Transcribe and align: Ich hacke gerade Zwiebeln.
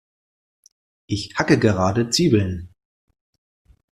Ich 1.05 1.35
hacke 1.35 1.59
gerade 1.59 2.09
Zwiebeln. 2.09 2.73